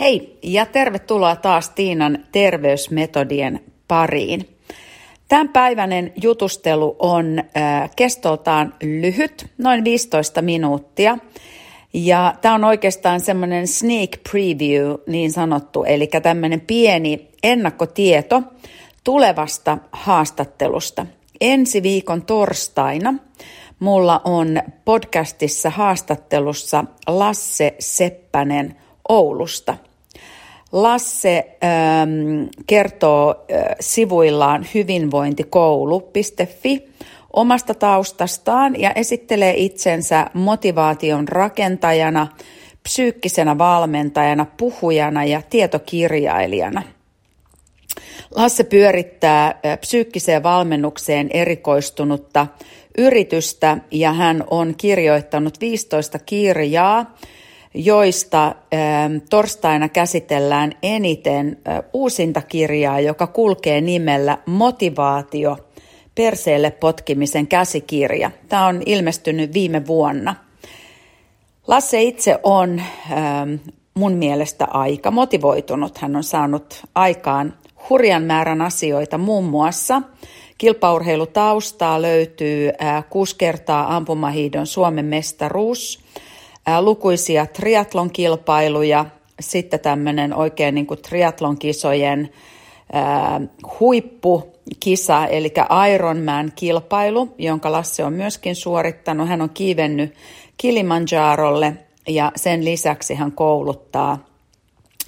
Hei 0.00 0.38
ja 0.42 0.66
tervetuloa 0.66 1.36
taas 1.36 1.70
Tiinan 1.70 2.18
terveysmetodien 2.32 3.60
pariin. 3.88 4.48
Tämänpäiväinen 5.28 6.12
jutustelu 6.22 6.96
on 6.98 7.38
äh, 7.38 7.90
kestoltaan 7.96 8.74
lyhyt, 8.82 9.46
noin 9.58 9.84
15 9.84 10.42
minuuttia. 10.42 11.18
Ja 11.92 12.34
tämä 12.40 12.54
on 12.54 12.64
oikeastaan 12.64 13.20
semmoinen 13.20 13.66
sneak 13.66 14.10
preview 14.30 14.94
niin 15.06 15.32
sanottu, 15.32 15.84
eli 15.84 16.06
tämmöinen 16.22 16.60
pieni 16.60 17.28
ennakkotieto 17.42 18.42
tulevasta 19.04 19.78
haastattelusta. 19.92 21.06
Ensi 21.40 21.82
viikon 21.82 22.22
torstaina 22.22 23.14
mulla 23.78 24.20
on 24.24 24.62
podcastissa 24.84 25.70
haastattelussa 25.70 26.84
Lasse 27.06 27.74
Seppänen 27.78 28.76
Oulusta. 29.08 29.76
Lasse 30.72 31.56
ähm, 31.64 32.10
kertoo 32.66 33.30
äh, 33.30 33.36
sivuillaan 33.80 34.66
hyvinvointikoulu.fi 34.74 36.88
omasta 37.32 37.74
taustastaan 37.74 38.80
ja 38.80 38.92
esittelee 38.92 39.54
itsensä 39.56 40.26
motivaation 40.34 41.28
rakentajana, 41.28 42.26
psyykkisenä 42.82 43.58
valmentajana, 43.58 44.46
puhujana 44.56 45.24
ja 45.24 45.42
tietokirjailijana. 45.50 46.82
Lasse 48.34 48.64
pyörittää 48.64 49.46
äh, 49.46 49.80
psyykkiseen 49.80 50.42
valmennukseen 50.42 51.30
erikoistunutta 51.32 52.46
yritystä 52.98 53.78
ja 53.90 54.12
hän 54.12 54.44
on 54.50 54.74
kirjoittanut 54.76 55.60
15 55.60 56.18
kirjaa, 56.18 57.14
joista 57.74 58.46
ähm, 58.46 59.16
torstaina 59.30 59.88
käsitellään 59.88 60.72
eniten 60.82 61.58
äh, 61.68 61.82
uusinta 61.92 62.42
kirjaa, 62.42 63.00
joka 63.00 63.26
kulkee 63.26 63.80
nimellä 63.80 64.38
Motivaatio, 64.46 65.56
perseelle 66.14 66.70
potkimisen 66.70 67.46
käsikirja. 67.46 68.30
Tämä 68.48 68.66
on 68.66 68.82
ilmestynyt 68.86 69.54
viime 69.54 69.86
vuonna. 69.86 70.34
Lasse 71.66 72.02
itse 72.02 72.38
on 72.42 72.82
ähm, 73.12 73.54
mun 73.94 74.12
mielestä 74.12 74.64
aika 74.64 75.10
motivoitunut. 75.10 75.98
Hän 75.98 76.16
on 76.16 76.24
saanut 76.24 76.82
aikaan 76.94 77.54
hurjan 77.90 78.22
määrän 78.22 78.62
asioita, 78.62 79.18
muun 79.18 79.44
muassa 79.44 80.02
kilpaurheilutaustaa 80.58 82.02
löytyy 82.02 82.70
äh, 82.82 83.04
kuusi 83.10 83.36
kertaa 83.36 83.96
ampumahiidon 83.96 84.66
Suomen 84.66 85.04
mestaruus– 85.04 85.98
lukuisia 86.80 87.46
triatlon-kilpailuja, 87.46 89.06
sitten 89.40 89.80
tämmöinen 89.80 90.34
oikein 90.34 90.74
niin 90.74 90.86
kuin 90.86 91.00
triatlon-kisojen 91.02 92.28
huippukisa, 93.80 95.26
eli 95.26 95.52
Ironman-kilpailu, 95.94 97.34
jonka 97.38 97.72
Lasse 97.72 98.04
on 98.04 98.12
myöskin 98.12 98.56
suorittanut. 98.56 99.28
Hän 99.28 99.42
on 99.42 99.50
kiivennyt 99.50 100.14
Kilimanjarolle 100.56 101.76
ja 102.08 102.32
sen 102.36 102.64
lisäksi 102.64 103.14
hän 103.14 103.32
kouluttaa 103.32 104.18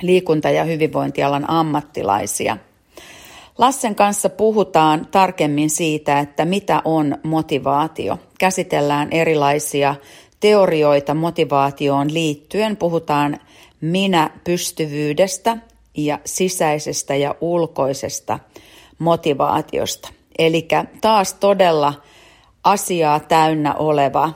liikunta- 0.03 0.51
ja 0.51 0.65
hyvinvointialan 0.65 1.51
ammattilaisia. 1.51 2.57
Lassen 3.59 3.95
kanssa 3.95 4.29
puhutaan 4.29 5.07
tarkemmin 5.11 5.71
siitä, 5.71 6.19
että 6.19 6.45
mitä 6.45 6.83
on 6.85 7.19
motivaatio. 7.23 8.19
Käsitellään 8.39 9.09
erilaisia 9.11 9.95
teorioita 10.47 11.15
motivaatioon 11.15 12.15
liittyen. 12.15 12.77
Puhutaan 12.77 13.39
minä-pystyvyydestä 13.81 15.57
ja 15.97 16.19
sisäisestä 16.25 17.15
ja 17.15 17.35
ulkoisesta 17.41 18.39
motivaatiosta. 18.99 20.09
Eli 20.39 20.69
taas 21.01 21.35
todella 21.35 21.95
asiaa 22.65 23.21
täynnä 23.21 23.75
oleva 23.75 24.31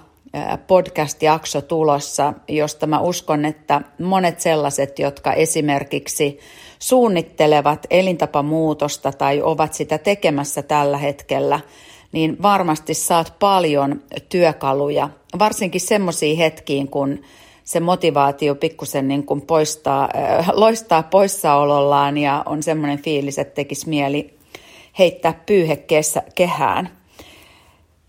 podcast-jakso 0.66 1.60
tulossa, 1.62 2.32
josta 2.49 2.87
mä 2.87 3.00
uskon, 3.00 3.44
että 3.44 3.81
monet 3.99 4.41
sellaiset, 4.41 4.99
jotka 4.99 5.32
esimerkiksi 5.32 6.38
suunnittelevat 6.78 7.87
elintapamuutosta 7.91 9.12
tai 9.12 9.43
ovat 9.43 9.75
sitä 9.75 9.99
tekemässä 9.99 10.62
tällä 10.62 10.99
hetkellä, 10.99 11.60
niin 12.12 12.43
varmasti 12.43 12.94
saat 12.94 13.34
paljon 13.38 14.03
työkaluja, 14.28 15.09
varsinkin 15.38 15.81
semmoisiin 15.81 16.37
hetkiin, 16.37 16.88
kun 16.88 17.21
se 17.65 17.81
motivaatio 17.81 18.54
pikkusen 18.54 19.09
niin 19.09 19.26
kuin 19.26 19.43
poistaa, 19.43 20.09
äh, 20.16 20.50
loistaa 20.53 21.03
poissaolollaan 21.03 22.19
ja 22.19 22.43
on 22.47 22.62
semmoinen 22.62 23.03
fiilis, 23.03 23.38
että 23.38 23.54
tekisi 23.54 23.88
mieli 23.88 24.38
heittää 24.99 25.41
pyyhe 25.47 25.84
kehään. 26.34 26.88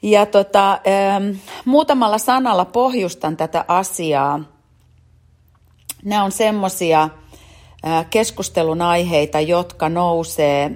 Ja 0.02 0.26
tota, 0.26 0.72
ähm, 0.72 1.38
muutamalla 1.66 2.18
sanalla 2.18 2.66
pohjustan 2.66 3.38
tätä 3.38 3.66
asiaa. 3.68 4.40
Nämä 6.04 6.24
on 6.24 6.32
semmoisia 6.32 7.10
äh, 7.86 8.06
keskustelun 8.10 8.82
aiheita, 8.82 9.40
jotka 9.40 9.90
nousee 9.90 10.72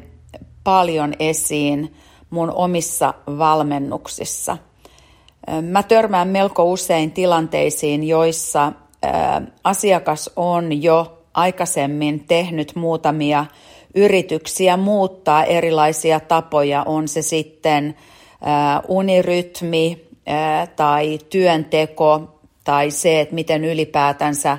paljon 0.64 1.14
esiin 1.20 1.96
mun 2.36 2.52
omissa 2.56 3.14
valmennuksissa. 3.38 4.58
Mä 5.62 5.84
törmään 5.84 6.28
melko 6.28 6.72
usein 6.72 7.12
tilanteisiin, 7.12 8.04
joissa 8.04 8.72
asiakas 9.64 10.30
on 10.36 10.84
jo 10.84 11.18
aikaisemmin 11.34 12.26
tehnyt 12.28 12.76
muutamia 12.76 13.46
yrityksiä 13.96 14.78
muuttaa 14.78 15.44
erilaisia 15.44 16.20
tapoja, 16.20 16.84
on 16.84 17.08
se 17.08 17.22
sitten 17.22 17.96
unirytmi 18.88 20.08
tai 20.76 21.20
työnteko 21.30 22.22
tai 22.64 22.92
se, 22.92 23.22
että 23.22 23.36
miten 23.36 23.66
ylipäätänsä 23.66 24.58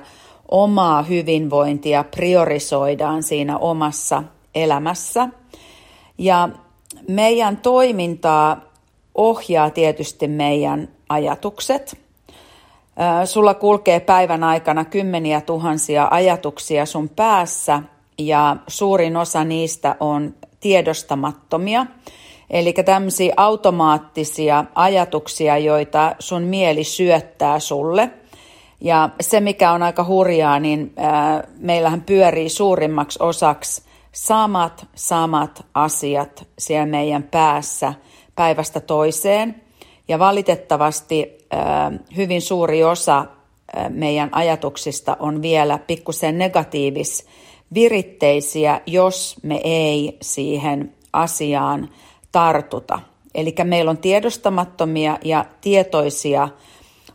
omaa 0.50 1.02
hyvinvointia 1.02 2.04
priorisoidaan 2.04 3.22
siinä 3.22 3.58
omassa 3.58 4.22
elämässä. 4.54 5.28
Ja 6.18 6.48
meidän 7.08 7.56
toimintaa 7.56 8.60
ohjaa 9.14 9.70
tietysti 9.70 10.28
meidän 10.28 10.88
ajatukset. 11.08 11.98
Sulla 13.24 13.54
kulkee 13.54 14.00
päivän 14.00 14.44
aikana 14.44 14.84
kymmeniä 14.84 15.40
tuhansia 15.40 16.08
ajatuksia 16.10 16.86
sun 16.86 17.08
päässä 17.08 17.82
ja 18.18 18.56
suurin 18.68 19.16
osa 19.16 19.44
niistä 19.44 19.96
on 20.00 20.34
tiedostamattomia. 20.60 21.86
Eli 22.50 22.72
tämmöisiä 22.72 23.34
automaattisia 23.36 24.64
ajatuksia, 24.74 25.58
joita 25.58 26.16
sun 26.18 26.42
mieli 26.42 26.84
syöttää 26.84 27.60
sulle. 27.60 28.10
Ja 28.80 29.08
se, 29.20 29.40
mikä 29.40 29.72
on 29.72 29.82
aika 29.82 30.04
hurjaa, 30.04 30.60
niin 30.60 30.94
meillähän 31.58 32.02
pyörii 32.02 32.48
suurimmaksi 32.48 33.18
osaksi 33.22 33.82
samat, 34.16 34.86
samat 34.94 35.66
asiat 35.74 36.48
siellä 36.58 36.86
meidän 36.86 37.22
päässä 37.22 37.94
päivästä 38.34 38.80
toiseen. 38.80 39.62
Ja 40.08 40.18
valitettavasti 40.18 41.38
hyvin 42.16 42.42
suuri 42.42 42.84
osa 42.84 43.26
meidän 43.88 44.28
ajatuksista 44.32 45.16
on 45.20 45.42
vielä 45.42 45.78
pikkusen 45.78 46.38
negatiivis 46.38 47.26
viritteisiä, 47.74 48.80
jos 48.86 49.36
me 49.42 49.60
ei 49.64 50.16
siihen 50.22 50.94
asiaan 51.12 51.88
tartuta. 52.32 53.00
Eli 53.34 53.54
meillä 53.64 53.90
on 53.90 53.98
tiedostamattomia 53.98 55.18
ja 55.24 55.44
tietoisia 55.60 56.48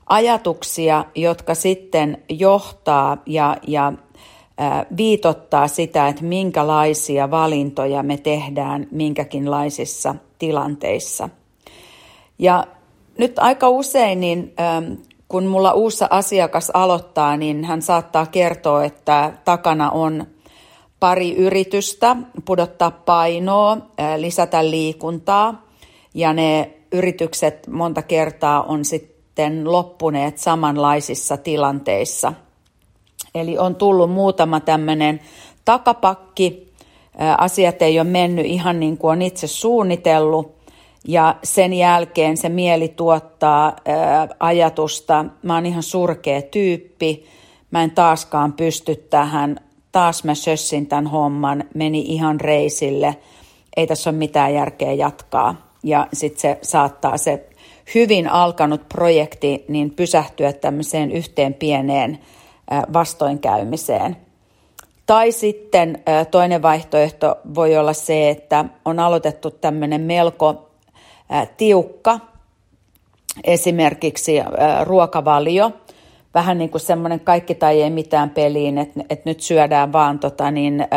ajatuksia, 0.06 1.06
jotka 1.16 1.56
sitten 1.56 2.24
johtaa 2.30 3.18
ja, 3.26 3.58
ja 3.68 3.94
viitottaa 4.98 5.68
sitä, 5.68 6.08
että 6.08 6.24
minkälaisia 6.24 7.32
valintoja 7.32 8.04
me 8.04 8.18
tehdään 8.18 8.88
minkäkinlaisissa 8.92 10.16
tilanteissa. 10.40 11.30
Ja 12.40 12.68
nyt 13.18 13.40
aika 13.40 13.70
usein, 13.70 14.20
niin 14.20 14.54
kun 15.28 15.46
mulla 15.46 15.72
uusi 15.72 16.06
asiakas 16.10 16.70
aloittaa, 16.74 17.38
niin 17.38 17.66
hän 17.66 17.82
saattaa 17.82 18.26
kertoa, 18.26 18.84
että 18.84 19.34
takana 19.46 19.90
on 19.90 20.26
pari 21.00 21.36
yritystä 21.36 22.16
pudottaa 22.46 22.92
painoa, 22.92 23.78
lisätä 24.18 24.70
liikuntaa 24.70 25.66
ja 26.14 26.34
ne 26.34 26.74
yritykset 26.92 27.68
monta 27.68 28.02
kertaa 28.02 28.64
on 28.64 28.86
sitten 28.86 29.72
loppuneet 29.72 30.38
samanlaisissa 30.38 31.38
tilanteissa– 31.38 32.34
Eli 33.36 33.58
on 33.58 33.76
tullut 33.76 34.12
muutama 34.12 34.60
tämmöinen 34.60 35.20
takapakki, 35.66 36.74
asiat 37.38 37.82
ei 37.82 38.00
ole 38.00 38.08
mennyt 38.08 38.46
ihan 38.46 38.80
niin 38.80 38.98
kuin 38.98 39.12
on 39.12 39.22
itse 39.22 39.48
suunnitellut, 39.48 40.62
ja 41.08 41.36
sen 41.44 41.74
jälkeen 41.74 42.38
se 42.38 42.50
mieli 42.50 42.88
tuottaa 42.88 43.76
ajatusta, 44.40 45.26
mä 45.44 45.56
oon 45.56 45.66
ihan 45.66 45.84
surkea 45.84 46.42
tyyppi, 46.42 47.26
mä 47.72 47.84
en 47.84 47.92
taaskaan 47.92 48.54
pysty 48.54 48.96
tähän, 48.96 49.60
taas 49.92 50.24
mä 50.24 50.36
sössin 50.36 50.88
tämän 50.88 51.08
homman, 51.08 51.64
meni 51.74 52.00
ihan 52.00 52.42
reisille, 52.42 53.16
ei 53.78 53.88
tässä 53.88 54.10
ole 54.10 54.18
mitään 54.18 54.54
järkeä 54.54 54.94
jatkaa. 54.94 55.72
Ja 55.84 56.08
sitten 56.14 56.42
se 56.42 56.58
saattaa 56.62 57.18
se 57.18 57.50
hyvin 57.96 58.28
alkanut 58.28 58.90
projekti 58.90 59.66
niin 59.68 59.92
pysähtyä 59.92 60.54
tämmöiseen 60.54 61.12
yhteen 61.12 61.54
pieneen 61.54 62.20
vastoinkäymiseen. 62.94 64.18
Tai 65.06 65.32
sitten 65.32 66.04
toinen 66.32 66.62
vaihtoehto 66.62 67.38
voi 67.56 67.78
olla 67.78 67.94
se, 67.94 68.30
että 68.30 68.66
on 68.86 69.00
aloitettu 69.00 69.52
tämmöinen 69.52 70.02
melko 70.02 70.70
tiukka 71.58 72.20
esimerkiksi 73.44 74.36
ruokavalio, 74.84 75.72
vähän 76.34 76.58
niin 76.58 76.70
kuin 76.70 76.82
semmoinen 76.82 77.20
kaikki 77.20 77.56
tai 77.56 77.82
ei 77.82 77.90
mitään 77.90 78.30
peliin, 78.30 78.78
että, 78.78 79.00
että 79.10 79.30
nyt 79.30 79.40
syödään 79.42 79.94
vaan 79.94 80.20
tota 80.20 80.52
niin, 80.52 80.88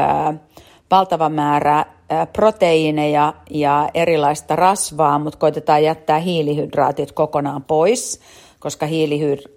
valtava 0.90 1.28
määrä 1.28 1.84
ää, 2.08 2.26
proteiineja 2.26 3.34
ja 3.50 3.88
erilaista 3.94 4.56
rasvaa, 4.56 5.18
mutta 5.18 5.38
koitetaan 5.38 5.82
jättää 5.82 6.18
hiilihydraatit 6.18 7.12
kokonaan 7.12 7.62
pois, 7.62 8.20
koska 8.58 8.86
hiilihydraatit, 8.86 9.53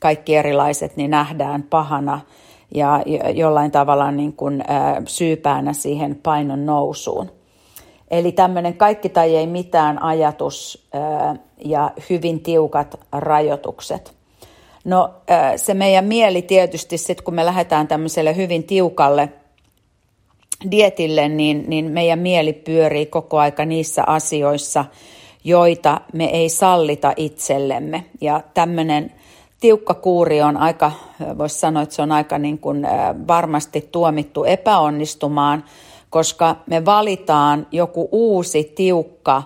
kaikki 0.00 0.36
erilaiset, 0.36 0.96
niin 0.96 1.10
nähdään 1.10 1.62
pahana 1.62 2.20
ja 2.74 3.02
jollain 3.34 3.70
tavalla 3.70 4.10
niin 4.10 4.32
kuin, 4.32 4.64
ää, 4.68 5.02
syypäänä 5.06 5.72
siihen 5.72 6.18
painon 6.22 6.66
nousuun. 6.66 7.30
Eli 8.10 8.32
tämmöinen 8.32 8.74
kaikki 8.74 9.08
tai 9.08 9.36
ei 9.36 9.46
mitään 9.46 10.02
ajatus 10.02 10.88
ja 11.64 11.90
hyvin 12.10 12.40
tiukat 12.40 13.00
rajoitukset– 13.12 14.14
No 14.84 15.14
se 15.56 15.74
meidän 15.74 16.04
mieli 16.04 16.42
tietysti 16.42 16.98
sitten, 16.98 17.24
kun 17.24 17.34
me 17.34 17.46
lähdetään 17.46 17.88
tämmöiselle 17.88 18.36
hyvin 18.36 18.64
tiukalle 18.64 19.28
dietille, 20.70 21.28
niin, 21.28 21.64
niin 21.66 21.90
meidän 21.90 22.18
mieli 22.18 22.52
pyörii 22.52 23.06
koko 23.06 23.38
aika 23.38 23.64
niissä 23.64 24.04
asioissa, 24.06 24.84
joita 25.44 26.00
me 26.12 26.24
ei 26.24 26.48
sallita 26.48 27.12
itsellemme. 27.16 28.04
Ja 28.20 28.40
tämmöinen 28.54 29.12
tiukka 29.60 29.94
kuuri 29.94 30.42
on 30.42 30.56
aika, 30.56 30.92
voisi 31.38 31.58
sanoa, 31.58 31.82
että 31.82 31.94
se 31.94 32.02
on 32.02 32.12
aika 32.12 32.38
niin 32.38 32.58
kuin 32.58 32.86
varmasti 33.28 33.88
tuomittu 33.92 34.44
epäonnistumaan, 34.44 35.64
koska 36.10 36.56
me 36.66 36.84
valitaan 36.84 37.66
joku 37.72 38.08
uusi 38.12 38.64
tiukka 38.64 39.42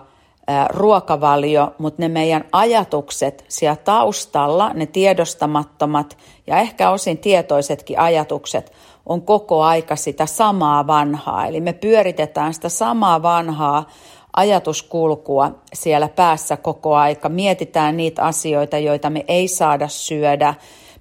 ruokavalio, 0.69 1.75
mutta 1.77 2.01
ne 2.01 2.07
meidän 2.07 2.45
ajatukset 2.51 3.45
siellä 3.47 3.75
taustalla, 3.75 4.71
ne 4.73 4.85
tiedostamattomat 4.85 6.17
ja 6.47 6.57
ehkä 6.57 6.89
osin 6.89 7.17
tietoisetkin 7.17 7.99
ajatukset 7.99 8.71
on 9.05 9.21
koko 9.21 9.63
aika 9.63 9.95
sitä 9.95 10.25
samaa 10.25 10.87
vanhaa. 10.87 11.45
Eli 11.45 11.61
me 11.61 11.73
pyöritetään 11.73 12.53
sitä 12.53 12.69
samaa 12.69 13.21
vanhaa 13.21 13.85
ajatuskulkua 14.35 15.51
siellä 15.73 16.07
päässä 16.07 16.57
koko 16.57 16.95
aika. 16.95 17.29
Mietitään 17.29 17.97
niitä 17.97 18.23
asioita, 18.23 18.77
joita 18.77 19.09
me 19.09 19.25
ei 19.27 19.47
saada 19.47 19.87
syödä. 19.87 20.53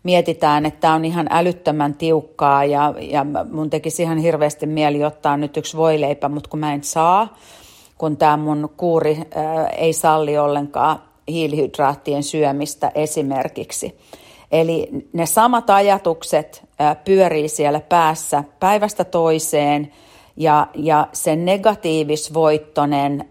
Mietitään, 0.03 0.67
että 0.67 0.81
tämä 0.81 0.95
on 0.95 1.05
ihan 1.05 1.27
älyttömän 1.31 1.95
tiukkaa 1.95 2.65
ja, 2.65 2.95
ja 3.01 3.27
mun 3.53 3.71
tekisi 3.71 4.03
ihan 4.03 4.19
hirveästi 4.19 4.67
mieli 4.67 5.05
ottaa 5.05 5.37
nyt 5.37 5.57
yksi 5.57 5.77
voileipä, 5.77 6.29
mutta 6.29 6.51
kun 6.51 6.61
mä 6.61 6.75
en 6.75 6.85
saa– 6.85 7.29
kun 7.99 8.17
tämä 8.17 8.37
mun 8.37 8.71
kuuri 8.77 9.19
ei 9.77 9.93
salli 9.93 10.39
ollenkaan 10.39 10.99
hiilihydraattien 11.29 12.23
syömistä 12.23 12.93
esimerkiksi. 12.95 13.99
Eli 14.53 14.89
ne 15.13 15.27
samat 15.27 15.71
ajatukset 15.71 16.65
pyörii 17.05 17.49
siellä 17.49 17.81
päässä 17.81 18.45
päivästä 18.61 19.05
toiseen 19.05 19.93
ja, 20.37 20.67
ja 20.75 21.09
se 21.13 21.37
negatiivisvoittonen, 21.37 23.29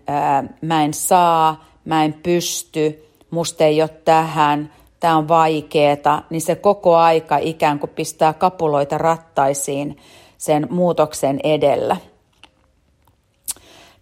mä 0.61 0.83
en 0.83 0.93
saa, 0.93 1.65
mä 1.85 2.05
en 2.05 2.13
pysty, 2.13 3.05
musta 3.29 3.63
ei 3.63 3.81
ole 3.81 3.89
tähän, 4.05 4.73
tämä 4.99 5.17
on 5.17 5.27
vaikeeta, 5.27 6.23
niin 6.29 6.41
se 6.41 6.55
koko 6.55 6.95
aika 6.95 7.37
ikään 7.37 7.79
kuin 7.79 7.89
pistää 7.89 8.33
kapuloita 8.33 8.97
rattaisiin 8.97 9.97
sen 10.37 10.67
muutoksen 10.69 11.39
edellä. 11.43 11.97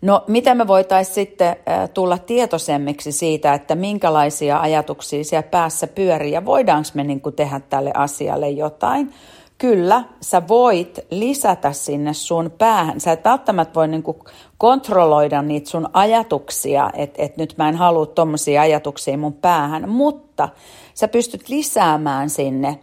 No, 0.01 0.23
miten 0.27 0.57
me 0.57 0.67
voitaisiin 0.67 1.15
sitten 1.15 1.55
tulla 1.93 2.17
tietoisemmiksi 2.17 3.11
siitä, 3.11 3.53
että 3.53 3.75
minkälaisia 3.75 4.59
ajatuksia 4.59 5.23
siellä 5.23 5.47
päässä 5.47 5.87
pyörii 5.87 6.31
ja 6.31 6.45
voidaanko 6.45 6.89
me 6.93 7.03
niin 7.03 7.21
kuin 7.21 7.35
tehdä 7.35 7.59
tälle 7.59 7.91
asialle 7.93 8.49
jotain? 8.49 9.13
Kyllä, 9.61 10.03
sä 10.21 10.47
voit 10.47 10.99
lisätä 11.11 11.71
sinne 11.71 12.13
sun 12.13 12.51
päähän. 12.57 12.99
Sä 12.99 13.11
et 13.11 13.25
välttämättä 13.25 13.73
voi 13.73 13.87
niin 13.87 14.03
kuin 14.03 14.17
kontrolloida 14.57 15.41
niitä 15.41 15.69
sun 15.69 15.89
ajatuksia, 15.93 16.89
että 16.93 17.23
et 17.23 17.37
nyt 17.37 17.53
mä 17.57 17.69
en 17.69 17.75
halua 17.75 18.05
tommosia 18.05 18.61
ajatuksia 18.61 19.17
mun 19.17 19.33
päähän, 19.33 19.89
mutta 19.89 20.49
sä 20.93 21.07
pystyt 21.07 21.49
lisäämään 21.49 22.29
sinne 22.29 22.79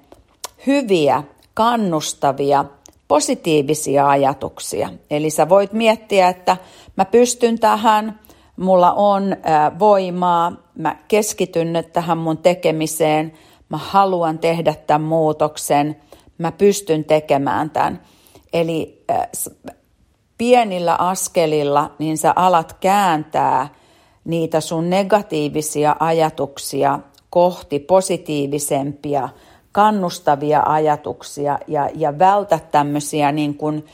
hyviä, 0.67 1.23
kannustavia, 1.55 2.65
positiivisia 3.09 4.09
ajatuksia. 4.09 4.91
Eli 5.11 5.31
sä 5.31 5.49
voit 5.49 5.73
miettiä, 5.73 6.29
että 6.29 6.57
mä 6.97 7.05
pystyn 7.05 7.59
tähän, 7.59 8.21
mulla 8.57 8.93
on 8.93 9.37
voimaa, 9.79 10.53
mä 10.75 10.97
keskityn 11.09 11.73
nyt 11.73 11.93
tähän 11.93 12.19
mun 12.19 12.39
tekemiseen, 12.39 13.33
mä 13.69 13.77
haluan 13.77 14.39
tehdä 14.39 14.75
tämän 14.87 15.03
muutoksen, 15.03 15.97
mä 16.39 16.53
pystyn 16.53 17.05
tekemään 17.05 17.71
tämän. 17.71 18.03
Eli 18.53 19.05
pienillä 20.39 20.95
askelilla 20.95 21.95
niin 21.99 22.19
sä 22.19 22.33
alat 22.37 22.73
kääntää 22.73 23.69
niitä 24.25 24.61
sun 24.61 24.91
negatiivisia 24.91 25.97
ajatuksia 26.01 26.99
kohti 27.31 27.79
positiivisempia 27.79 29.29
kannustavia 29.73 30.63
ajatuksia 30.67 31.59
ja, 31.67 31.91
ja 31.95 32.19
vältä 32.19 32.59
tämmöisiä 32.71 33.33
niin 33.33 33.55
kuin 33.55 33.85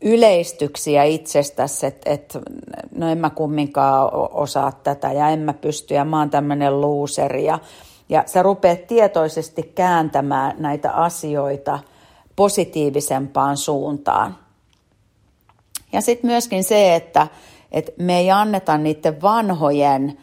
yleistyksiä 0.00 1.04
itsestäsi, 1.04 1.86
että 1.86 2.10
et, 2.10 2.38
no 2.94 3.08
en 3.08 3.18
mä 3.18 3.30
kumminkaan 3.30 4.10
osaa 4.32 4.72
tätä 4.72 5.12
ja 5.12 5.28
en 5.28 5.38
mä 5.38 5.52
pysty 5.52 5.94
ja 5.94 6.04
mä 6.04 6.18
oon 6.18 6.30
tämmöinen 6.30 6.80
looseri 6.80 7.44
ja, 7.44 7.58
ja 8.10 8.22
sä 8.26 8.42
rupeat 8.42 8.86
tietoisesti 8.86 9.62
kääntämään 9.62 10.56
näitä 10.58 10.92
asioita 10.92 11.78
positiivisempaan 12.36 13.56
suuntaan. 13.56 14.36
Ja 15.92 16.00
sitten 16.00 16.30
myöskin 16.30 16.64
se, 16.64 16.94
että, 16.94 17.26
että 17.72 17.92
me 17.98 18.18
ei 18.18 18.30
anneta 18.30 18.78
niiden 18.78 19.22
vanhojen 19.22 20.18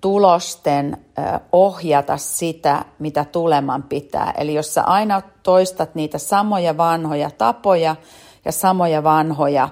tulosten 0.00 1.04
ohjata 1.52 2.16
sitä, 2.16 2.84
mitä 2.98 3.24
tuleman 3.24 3.82
pitää. 3.82 4.34
Eli 4.38 4.54
jos 4.54 4.74
sä 4.74 4.82
aina 4.82 5.22
toistat 5.42 5.94
niitä 5.94 6.18
samoja 6.18 6.76
vanhoja 6.76 7.30
tapoja 7.30 7.96
ja 8.44 8.52
samoja 8.52 9.02
vanhoja 9.02 9.68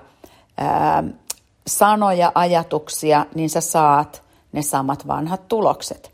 ää, 0.58 1.04
sanoja, 1.66 2.32
ajatuksia, 2.34 3.26
niin 3.34 3.50
sä 3.50 3.60
saat 3.60 4.22
ne 4.52 4.62
samat 4.62 5.06
vanhat 5.06 5.48
tulokset. 5.48 6.13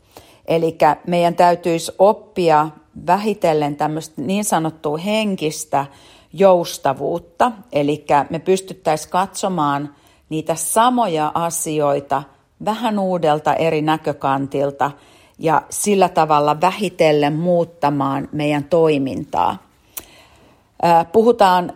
Eli 0.51 0.77
meidän 1.07 1.35
täytyisi 1.35 1.91
oppia 1.99 2.69
vähitellen 3.07 3.75
tämmöistä 3.75 4.21
niin 4.21 4.45
sanottua 4.45 4.97
henkistä 4.97 5.85
joustavuutta, 6.33 7.51
eli 7.71 8.05
me 8.29 8.39
pystyttäisiin 8.39 9.11
katsomaan 9.11 9.95
niitä 10.29 10.55
samoja 10.55 11.31
asioita– 11.33 12.23
vähän 12.65 12.99
uudelta 12.99 13.53
eri 13.53 13.81
näkökantilta 13.81 14.91
ja 15.39 15.61
sillä 15.69 16.09
tavalla 16.09 16.61
vähitellen 16.61 17.33
muuttamaan 17.33 18.29
meidän 18.31 18.63
toimintaa. 18.63 19.57
Puhutaan 21.11 21.73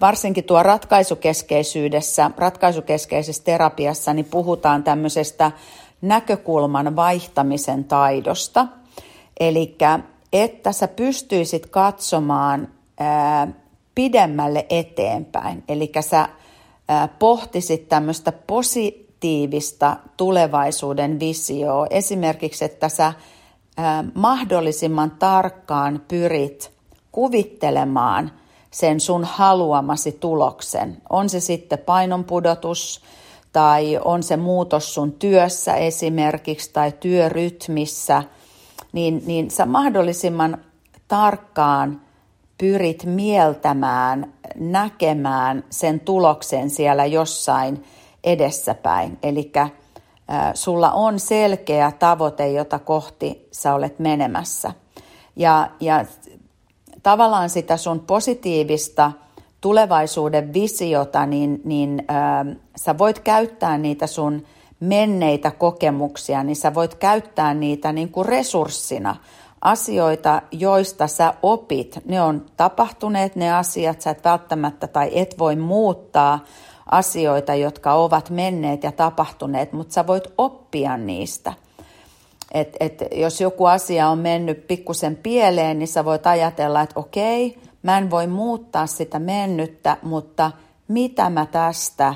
varsinkin 0.00 0.44
tuo 0.44 0.62
ratkaisukeskeisyydessä, 0.62 2.30
ratkaisukeskeisessä 2.36 3.44
terapiassa, 3.44 4.14
niin 4.14 4.26
puhutaan 4.30 4.84
tämmöisestä 4.84 5.52
näkökulman 6.02 6.96
vaihtamisen 6.96 7.84
taidosta. 7.84 8.66
Eli 9.40 9.76
että 10.32 10.72
sä 10.72 10.88
pystyisit 10.88 11.66
katsomaan 11.66 12.68
pidemmälle 13.94 14.66
eteenpäin. 14.70 15.64
Eli 15.68 15.92
sä 16.00 16.28
pohtisit 17.18 17.88
tämmöistä 17.88 18.32
posi- 18.32 19.02
positiivista 19.22 19.96
tulevaisuuden 20.16 21.20
visioa. 21.20 21.86
Esimerkiksi, 21.90 22.64
että 22.64 22.88
sä 22.88 23.12
mahdollisimman 24.14 25.10
tarkkaan 25.10 26.02
pyrit 26.08 26.72
kuvittelemaan 27.12 28.30
sen 28.70 29.00
sun 29.00 29.24
haluamasi 29.24 30.12
tuloksen. 30.12 31.02
On 31.10 31.28
se 31.28 31.40
sitten 31.40 31.78
painonpudotus 31.78 33.00
tai 33.52 33.98
on 34.04 34.22
se 34.22 34.36
muutos 34.36 34.94
sun 34.94 35.12
työssä 35.12 35.74
esimerkiksi 35.74 36.70
tai 36.72 36.92
työrytmissä, 37.00 38.22
niin, 38.92 39.22
niin 39.26 39.50
sä 39.50 39.66
mahdollisimman 39.66 40.58
tarkkaan 41.08 42.00
pyrit 42.58 43.04
mieltämään, 43.04 44.32
näkemään 44.54 45.64
sen 45.70 46.00
tuloksen 46.00 46.70
siellä 46.70 47.06
jossain 47.06 47.84
edessäpäin. 48.24 49.18
Eli 49.22 49.52
sulla 50.54 50.92
on 50.92 51.20
selkeä 51.20 51.92
tavoite, 51.98 52.50
jota 52.50 52.78
kohti 52.78 53.48
sä 53.52 53.74
olet 53.74 53.98
menemässä. 53.98 54.72
Ja, 55.36 55.70
ja 55.80 56.04
tavallaan 57.02 57.50
sitä 57.50 57.76
sun 57.76 58.00
positiivista 58.00 59.12
tulevaisuuden 59.62 60.52
visiota, 60.52 61.26
niin, 61.26 61.60
niin 61.64 62.04
ää, 62.08 62.46
sä 62.76 62.98
voit 62.98 63.18
käyttää 63.18 63.78
niitä 63.78 64.06
sun 64.06 64.44
menneitä 64.80 65.50
kokemuksia, 65.50 66.42
niin 66.42 66.56
sä 66.56 66.74
voit 66.74 66.94
käyttää 66.94 67.54
niitä 67.54 67.92
niin 67.92 68.08
kuin 68.08 68.26
resurssina. 68.26 69.16
Asioita, 69.60 70.42
joista 70.50 71.06
sä 71.06 71.34
opit, 71.42 71.98
ne 72.04 72.22
on 72.22 72.46
tapahtuneet 72.56 73.36
ne 73.36 73.54
asiat, 73.54 74.00
sä 74.00 74.10
et 74.10 74.24
välttämättä 74.24 74.86
tai 74.86 75.10
et 75.14 75.38
voi 75.38 75.56
muuttaa 75.56 76.44
asioita, 76.86 77.54
jotka 77.54 77.94
ovat 77.94 78.30
menneet 78.30 78.82
ja 78.82 78.92
tapahtuneet, 78.92 79.72
mutta 79.72 79.94
sä 79.94 80.06
voit 80.06 80.24
oppia 80.38 80.96
niistä. 80.96 81.52
Et, 82.54 82.76
et 82.80 83.02
jos 83.14 83.40
joku 83.40 83.64
asia 83.64 84.08
on 84.08 84.18
mennyt 84.18 84.66
pikkusen 84.66 85.16
pieleen, 85.16 85.78
niin 85.78 85.88
sä 85.88 86.04
voit 86.04 86.26
ajatella, 86.26 86.80
että 86.80 87.00
okei, 87.00 87.58
mä 87.82 87.98
en 87.98 88.10
voi 88.10 88.26
muuttaa 88.26 88.86
sitä 88.86 89.18
mennyttä, 89.18 89.96
mutta 90.02 90.50
mitä 90.88 91.30
mä 91.30 91.46
tästä 91.46 92.14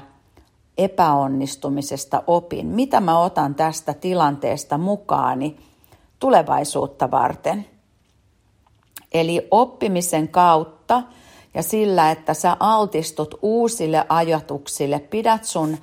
epäonnistumisesta 0.78 2.22
opin? 2.26 2.66
Mitä 2.66 3.00
mä 3.00 3.18
otan 3.18 3.54
tästä 3.54 3.94
tilanteesta 3.94 4.78
mukaani 4.78 5.56
tulevaisuutta 6.18 7.10
varten? 7.10 7.66
Eli 9.12 9.48
oppimisen 9.50 10.28
kautta 10.28 11.02
ja 11.54 11.62
sillä, 11.62 12.10
että 12.10 12.34
sä 12.34 12.56
altistut 12.60 13.34
uusille 13.42 14.06
ajatuksille, 14.08 14.98
pidät 14.98 15.44
sun 15.44 15.76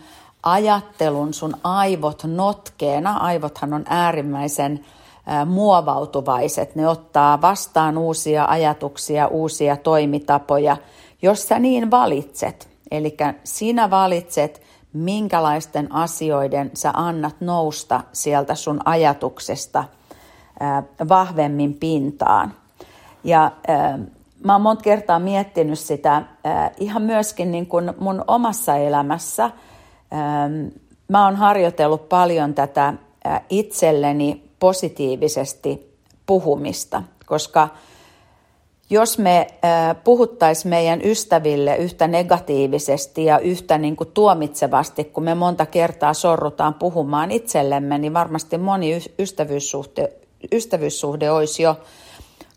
ajattelun, 0.44 1.34
sun 1.34 1.54
aivot 1.64 2.24
notkeena. 2.24 3.18
Aivothan 3.18 3.74
on 3.74 3.84
äärimmäisen 3.90 4.86
muovautuvaiset. 5.46 6.76
Ne 6.76 6.88
ottaa 6.88 7.42
vastaan 7.42 7.98
uusia 7.98 8.46
ajatuksia, 8.46 9.28
uusia 9.28 9.78
toimitapoja, 9.78 10.78
jos 11.22 11.48
sä 11.48 11.60
niin 11.60 11.92
valitset. 11.92 12.70
Eli 12.92 13.18
sinä 13.44 13.90
valitset, 13.90 14.62
minkälaisten 14.94 15.96
asioiden 15.96 16.72
sä 16.74 16.92
annat 16.94 17.36
nousta 17.40 18.04
sieltä 18.12 18.56
sun 18.56 18.80
ajatuksesta 18.86 19.84
vahvemmin 21.10 21.74
pintaan. 21.74 22.54
Ja 23.24 23.52
mä 24.44 24.54
oon 24.54 24.62
monta 24.62 24.84
kertaa 24.84 25.20
miettinyt 25.20 25.80
sitä 25.80 26.24
ihan 26.78 27.02
myöskin 27.02 27.52
niin 27.52 27.68
kuin 27.68 27.94
mun 28.00 28.24
omassa 28.28 28.76
elämässä. 28.76 29.52
Mä 31.08 31.26
oon 31.26 31.36
harjoitellut 31.36 32.10
paljon 32.10 32.54
tätä 32.54 32.94
itselleni 33.50 34.53
positiivisesti 34.64 35.98
puhumista, 36.26 37.04
koska 37.26 37.70
jos 38.90 39.18
me 39.18 39.48
puhuttaisiin 40.04 40.70
meidän 40.70 41.02
ystäville 41.06 41.78
yhtä 41.78 42.08
negatiivisesti 42.08 43.26
ja 43.26 43.40
yhtä 43.40 43.78
niin 43.78 43.96
kuin 43.96 44.12
tuomitsevasti, 44.14 45.04
kun 45.04 45.24
me 45.24 45.36
monta 45.36 45.66
kertaa 45.66 46.14
sorrutaan 46.14 46.74
puhumaan 46.74 47.32
itsellemme, 47.32 47.98
niin 47.98 48.14
varmasti 48.14 48.58
moni 48.58 49.02
ystävyyssuhde, 49.20 50.10
ystävyyssuhde 50.52 51.32
olisi 51.32 51.64
jo 51.64 51.76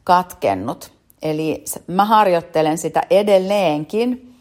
katkennut. 0.04 0.92
Eli 1.22 1.64
mä 1.86 2.04
harjoittelen 2.04 2.78
sitä 2.78 3.02
edelleenkin 3.10 4.34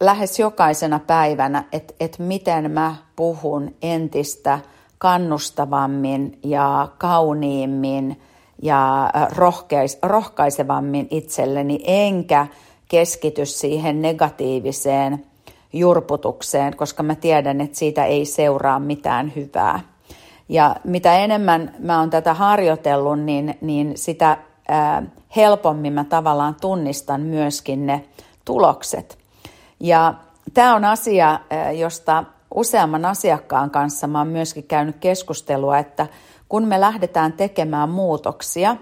lähes 0.00 0.38
jokaisena 0.38 1.00
päivänä, 1.06 1.64
että 1.72 1.94
et 2.00 2.18
miten 2.18 2.70
mä 2.70 2.94
puhun 3.16 3.74
entistä 3.82 4.58
kannustavammin 5.00 6.38
ja 6.44 6.88
kauniimmin 6.98 8.22
ja 8.62 9.10
rohkeis, 9.36 9.98
rohkaisevammin 10.02 11.08
itselleni, 11.10 11.80
enkä 11.86 12.46
keskity 12.88 13.46
siihen 13.46 14.02
negatiiviseen 14.02 15.26
jurputukseen, 15.72 16.76
koska 16.76 17.02
mä 17.02 17.14
tiedän, 17.14 17.60
että 17.60 17.78
siitä 17.78 18.04
ei 18.04 18.24
seuraa 18.24 18.80
mitään 18.80 19.32
hyvää. 19.36 19.80
Ja 20.48 20.76
mitä 20.84 21.16
enemmän 21.16 21.74
mä 21.78 21.98
oon 22.00 22.10
tätä 22.10 22.34
harjoitellut, 22.34 23.20
niin, 23.20 23.58
niin 23.60 23.98
sitä 23.98 24.38
ää, 24.68 25.02
helpommin 25.36 25.92
mä 25.92 26.04
tavallaan 26.04 26.56
tunnistan 26.60 27.20
myöskin 27.20 27.86
ne 27.86 28.04
tulokset. 28.44 29.18
Ja 29.80 30.14
tämä 30.54 30.74
on 30.74 30.84
asia, 30.84 31.40
josta 31.78 32.24
useamman 32.54 33.04
asiakkaan 33.04 33.70
kanssa 33.70 34.06
mä 34.06 34.18
oon 34.18 34.28
myöskin 34.28 34.64
käynyt 34.64 34.96
keskustelua, 35.00 35.78
että 35.78 36.06
kun 36.48 36.64
me 36.64 36.80
lähdetään 36.80 37.32
tekemään 37.32 37.88
muutoksia, 37.88 38.76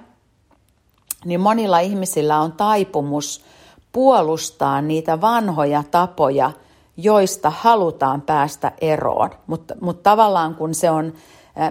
niin 1.25 1.40
monilla 1.40 1.78
ihmisillä 1.78 2.40
on 2.40 2.52
taipumus 2.52 3.44
puolustaa 3.92 4.82
niitä 4.82 5.20
vanhoja 5.20 5.84
tapoja, 5.90 6.50
joista 6.96 7.50
halutaan 7.50 8.22
päästä 8.22 8.72
eroon. 8.80 9.30
Mutta 9.46 9.75
mut 9.80 10.02
tavallaan 10.02 10.54
kun 10.54 10.75
se 10.75 10.90
on, 10.90 11.12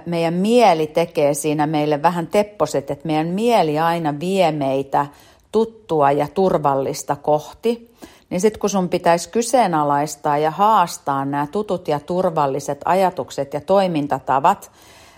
meidän 0.06 0.34
mieli 0.34 0.88
tekee 0.88 1.34
siinä 1.34 1.68
meille 1.68 2.02
vähän 2.02 2.28
tepposet, 2.28 2.92
että 2.92 3.08
meidän 3.08 3.28
mieli 3.28 3.80
aina 3.80 4.20
vie 4.20 4.52
meitä 4.52 5.06
tuttua 5.52 6.12
ja 6.12 6.28
turvallista 6.34 7.16
kohti, 7.16 7.92
niin 8.30 8.42
sitten 8.42 8.60
kun 8.60 8.70
sun 8.70 8.90
pitäisi 8.90 9.30
kyseenalaistaa 9.30 10.38
ja 10.38 10.52
haastaa 10.52 11.26
nämä 11.26 11.48
tutut 11.48 11.88
ja 11.88 12.00
turvalliset 12.00 12.82
ajatukset 12.86 13.54
ja 13.54 13.62
toimintatavat, 13.62 14.72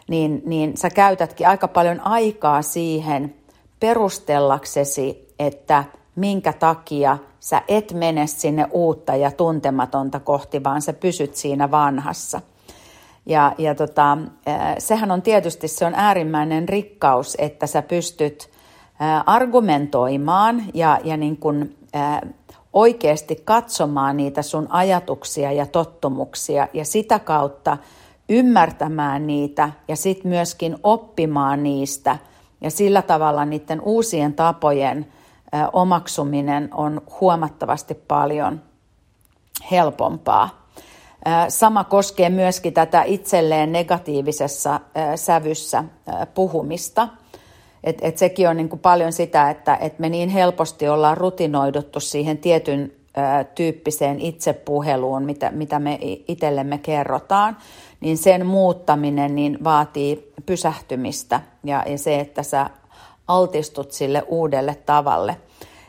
niin, 0.10 0.42
niin 0.46 0.78
sä 0.78 0.90
käytätkin 0.90 1.48
aika 1.48 1.68
paljon 1.68 2.00
aikaa 2.00 2.62
siihen 2.62 3.36
perustellaksesi, 3.80 5.34
että 5.40 5.84
minkä 6.16 6.54
takia 6.54 7.18
sä 7.40 7.62
et 7.68 7.94
mene 7.94 8.28
sinne 8.28 8.68
uutta 8.72 9.16
ja 9.16 9.32
tuntematonta 9.32 10.20
kohti, 10.20 10.64
vaan 10.64 10.82
sä 10.82 10.94
pysyt 10.94 11.36
siinä 11.36 11.72
vanhassa. 11.72 12.42
Ja, 13.26 13.56
ja 13.58 13.76
tota, 13.76 14.18
sehän 14.78 15.12
on 15.12 15.22
tietysti 15.22 15.68
se 15.68 15.86
on 15.86 15.94
äärimmäinen 15.96 16.70
rikkaus, 16.70 17.36
että 17.40 17.68
sä 17.68 17.82
pystyt 17.82 18.50
argumentoimaan 19.26 20.64
ja, 20.74 21.00
ja 21.04 21.18
niin 21.18 21.38
kun, 21.38 21.76
oikeasti 22.74 23.42
katsomaan 23.46 24.18
niitä 24.18 24.42
sun 24.42 24.68
ajatuksia 24.70 25.52
ja 25.52 25.66
tottumuksia 25.66 26.68
ja 26.74 26.86
sitä 26.86 27.20
kautta 27.20 27.78
ymmärtämään 28.30 29.28
niitä 29.28 29.72
ja 29.88 29.96
sitten 29.96 30.30
myöskin 30.30 30.78
oppimaan 30.84 31.64
niistä 31.64 32.18
ja 32.62 32.72
sillä 32.72 33.02
tavalla 33.02 33.46
niiden 33.46 33.82
uusien 33.82 34.34
tapojen 34.34 35.08
omaksuminen 35.74 36.70
on 36.74 37.02
huomattavasti 37.22 37.94
paljon 37.94 38.62
helpompaa. 39.72 40.66
Sama 41.50 41.84
koskee 41.84 42.30
myöskin 42.30 42.74
tätä 42.74 43.04
itselleen 43.04 43.72
negatiivisessa 43.72 44.80
sävyssä 45.16 45.84
puhumista– 46.34 47.08
et, 47.84 47.98
et 48.02 48.18
sekin 48.18 48.50
on 48.50 48.58
niin 48.58 48.70
kuin 48.70 48.80
paljon 48.80 49.14
sitä, 49.14 49.50
että 49.50 49.76
et 49.76 50.00
me 50.00 50.10
niin 50.10 50.30
helposti 50.30 50.90
ollaan 50.90 51.18
rutinoiduttu 51.18 52.00
siihen 52.00 52.38
tietyn 52.38 52.92
ö, 53.18 53.44
tyyppiseen 53.44 54.20
itsepuheluun, 54.20 55.24
mitä, 55.24 55.52
mitä 55.52 55.80
me 55.80 55.98
itsellemme 56.02 56.78
kerrotaan, 56.78 57.58
niin 58.02 58.18
sen 58.18 58.46
muuttaminen 58.46 59.36
niin 59.36 59.58
vaatii 59.64 60.34
pysähtymistä 60.46 61.42
ja, 61.64 61.84
ja 61.88 61.98
se, 61.98 62.20
että 62.20 62.44
sä 62.44 62.70
altistut 63.28 63.92
sille 63.92 64.24
uudelle 64.28 64.76
tavalle. 64.86 65.36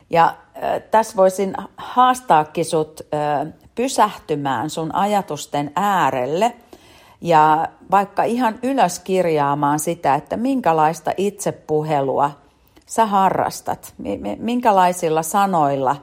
Ja 0.09 0.35
ö, 0.55 0.79
tässä 0.79 1.17
voisin 1.17 1.53
haastaakin 1.77 2.65
sut 2.65 3.01
ö, 3.01 3.51
pysähtymään 3.75 4.69
sun 4.69 4.95
ajatusten 4.95 5.71
äärelle– 5.75 6.53
ja 7.21 7.67
vaikka 7.91 8.23
ihan 8.23 8.59
ylös 8.63 8.99
kirjaamaan 8.99 9.79
sitä, 9.79 10.15
että 10.15 10.37
minkälaista 10.37 11.11
itsepuhelua 11.17 12.31
sä 12.85 13.05
harrastat, 13.05 13.93
minkälaisilla 14.37 15.23
sanoilla 15.23 15.95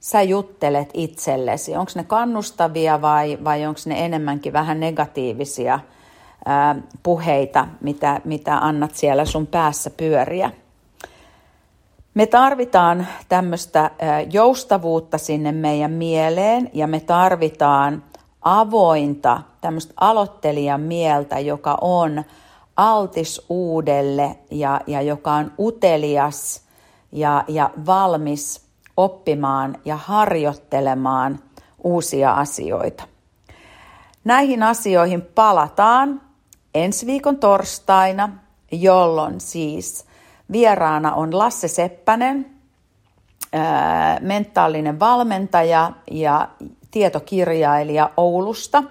sä 0.00 0.22
juttelet 0.22 0.90
itsellesi. 0.94 1.76
Onko 1.76 1.92
ne 1.94 2.04
kannustavia 2.04 3.02
vai, 3.02 3.38
vai 3.44 3.66
onko 3.66 3.80
ne 3.86 4.04
enemmänkin 4.04 4.52
vähän 4.52 4.80
negatiivisia 4.80 5.80
ää, 6.44 6.76
puheita, 7.02 7.68
mitä, 7.80 8.20
mitä 8.24 8.58
annat 8.58 8.94
siellä 8.94 9.24
sun 9.24 9.46
päässä 9.46 9.90
pyöriä. 9.90 10.50
Me 12.14 12.26
tarvitaan 12.26 13.06
tämmöistä 13.28 13.90
joustavuutta 14.32 15.18
sinne 15.18 15.52
meidän 15.52 15.90
mieleen 15.90 16.70
ja 16.72 16.86
me 16.86 17.00
tarvitaan 17.00 18.02
avointa, 18.42 19.42
tämmöistä 19.60 19.94
aloittelijan 19.96 20.80
mieltä, 20.80 21.38
joka 21.38 21.78
on 21.80 22.24
altis 22.76 23.42
uudelle 23.48 24.38
ja, 24.50 24.80
ja 24.86 25.02
joka 25.02 25.32
on 25.32 25.52
utelias 25.58 26.62
ja, 27.12 27.44
ja 27.48 27.70
valmis 27.86 28.66
oppimaan 28.96 29.76
ja 29.84 29.96
harjoittelemaan 29.96 31.38
uusia 31.84 32.32
asioita. 32.32 33.04
Näihin 34.24 34.62
asioihin 34.62 35.22
palataan 35.22 36.20
ensi 36.74 37.06
viikon 37.06 37.36
torstaina, 37.36 38.28
jolloin 38.72 39.40
siis 39.40 40.06
vieraana 40.52 41.14
on 41.14 41.38
Lasse 41.38 41.68
Seppänen, 41.68 42.46
mentaalinen 44.20 45.00
valmentaja 45.00 45.92
ja 46.10 46.48
tietokirjailija 46.92 48.10
Oulusta. 48.16 48.82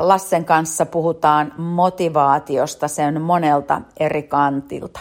Lassen 0.00 0.44
kanssa 0.44 0.86
puhutaan 0.86 1.52
motivaatiosta 1.58 2.88
sen 2.88 3.22
monelta 3.22 3.80
eri 4.00 4.22
kantilta. 4.22 5.00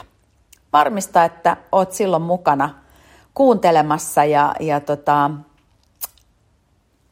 Varmista, 0.73 1.23
että 1.23 1.57
oot 1.71 1.91
silloin 1.91 2.23
mukana 2.23 2.69
kuuntelemassa 3.33 4.23
ja, 4.23 4.55
ja 4.59 4.79
tota, 4.79 5.31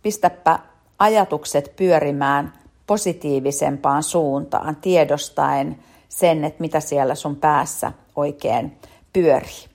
pistäpä 0.02 0.60
ajatukset 1.00 1.74
pyörimään 1.76 2.54
positiivisempaan 2.88 4.04
suuntaan, 4.04 4.76
tiedostaen 4.76 5.80
sen, 6.10 6.44
että 6.44 6.62
mitä 6.62 6.80
siellä 6.80 7.16
sun 7.16 7.36
päässä 7.36 7.92
oikein 8.16 8.80
pyörii. 9.14 9.66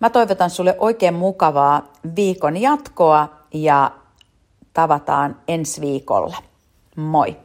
Mä 0.00 0.10
toivotan 0.10 0.50
sulle 0.50 0.76
oikein 0.78 1.14
mukavaa 1.14 1.92
viikon 2.16 2.56
jatkoa 2.56 3.28
ja 3.54 3.90
tavataan 4.72 5.36
ensi 5.48 5.80
viikolla. 5.80 6.36
Moi! 6.96 7.36